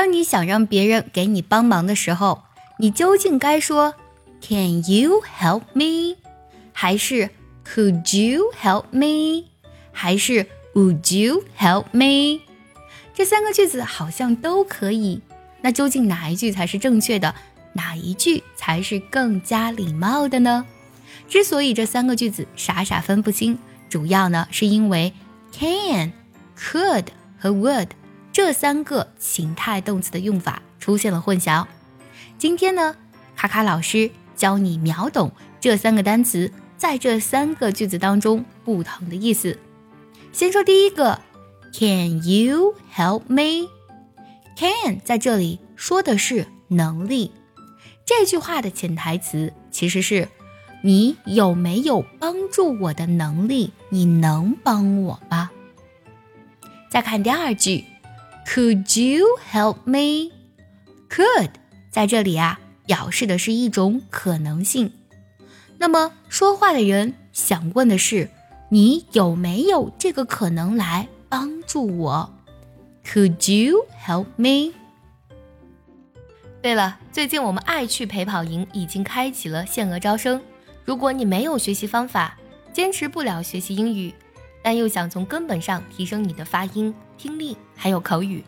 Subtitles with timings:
[0.00, 2.44] 当你想让别人给你帮忙的时候，
[2.78, 3.94] 你究竟该说
[4.40, 6.16] Can you help me？
[6.72, 7.28] 还是
[7.66, 9.50] Could you help me？
[9.92, 12.40] 还是 Would you help me？
[13.12, 15.20] 这三个句子好像都可以。
[15.60, 17.34] 那究竟哪一句才是正确的？
[17.74, 20.64] 哪一句才是更加礼貌的呢？
[21.28, 23.58] 之所以这三个句子傻傻分不清，
[23.90, 25.12] 主要呢是因为
[25.52, 26.10] can、
[26.58, 27.08] could
[27.38, 27.88] 和 would
[28.32, 31.66] 这三个情态动词的用法出现了混淆。
[32.38, 32.96] 今天呢，
[33.34, 39.58] 卡卡老师教你秒懂这三个单词在这三个句子当中不同的意思。
[40.32, 41.20] 先说第一个
[41.72, 47.32] ，Can you help me？Can 在这里说的是能力。
[48.06, 50.28] 这句话的潜台词其实是
[50.82, 53.72] 你有没有帮助我的能力？
[53.88, 55.50] 你能帮我吗？
[56.88, 57.84] 再看第二句
[58.46, 61.50] ，Could you help me？Could
[61.90, 64.92] 在这里啊，表示的是一种可能性。
[65.78, 68.28] 那么说话的人想问的是，
[68.68, 72.32] 你有没有这个可能来帮助我
[73.04, 74.74] ？Could you help me？
[76.62, 80.40] 对了，最近我们爱趣陪跑营已经开启了限额招生。
[80.84, 82.36] 如果你没有学习方法，
[82.72, 84.12] 坚持不了学习英语，
[84.62, 88.42] 但又想从根本上提升你的发音、听力还有口语，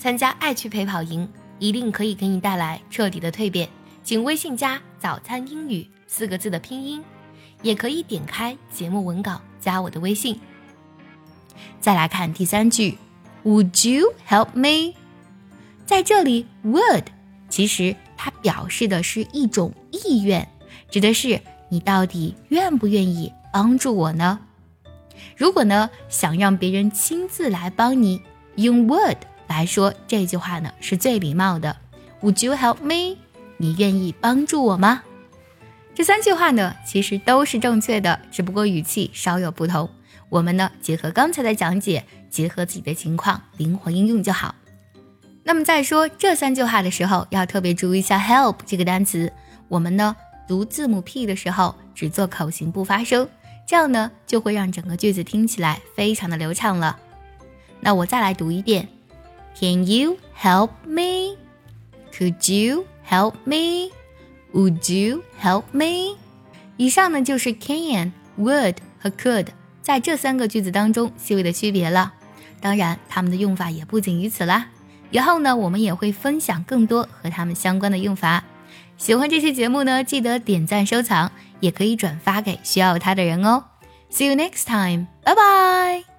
[0.00, 1.28] 参加爱趣陪跑营。
[1.60, 3.68] 一定可以给你带来彻底的蜕变，
[4.02, 7.04] 请微信加“早餐英语”四个字的拼音，
[7.62, 10.40] 也可以点开节目文稿加我的微信。
[11.80, 12.98] 再来看第三句
[13.44, 14.96] ，Would you help me？
[15.86, 17.04] 在这里，Would
[17.48, 20.46] 其实它表示的是一种意愿，
[20.90, 24.40] 指的是你到底愿不愿意帮助我呢？
[25.36, 28.22] 如果呢想让别人亲自来帮你，
[28.56, 29.18] 用 Would。
[29.48, 31.76] 来说这句话呢是最礼貌的。
[32.20, 33.16] Would you help me？
[33.58, 35.02] 你愿意帮助我吗？
[35.94, 39.88] 这三句话呢其实都是正确的，只不过语气稍有不同。
[40.28, 44.54] 我们呢结合刚才的讲解，结合自己的情况灵活应用就好。
[45.44, 49.32] 那么在说这三句话的时候，要特别注意一下 help 这个单词。
[49.68, 50.16] 我们呢
[50.48, 53.28] 读字母 P 的时候只做口型不发声，
[53.66, 56.98] 这样呢就会让整个句子听起来非常的流畅了。
[57.80, 58.88] 那我再来读一遍。
[59.58, 61.36] Can you help me?
[62.12, 63.90] Could you help me?
[64.52, 66.16] Would you help me?
[66.76, 69.48] 以上呢就是 can、would 和 could
[69.82, 72.12] 在这三个句子当中细微的区别了。
[72.60, 74.68] 当然，它们的用法也不仅于此啦。
[75.10, 78.44] 以后呢，我们也会分享更多和它们相关的用法。
[78.96, 81.30] 喜欢这期节目呢，记得点赞收藏，
[81.60, 83.64] 也可以转发给需要它的人哦。
[84.10, 85.06] See you next time.
[85.22, 86.15] 拜拜